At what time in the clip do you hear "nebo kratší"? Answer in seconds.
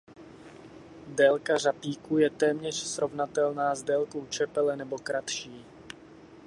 4.75-5.65